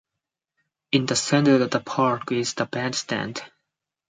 [0.93, 3.39] In the center of the park is a bandstand.